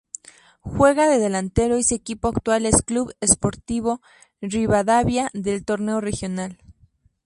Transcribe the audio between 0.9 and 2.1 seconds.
de delantero y su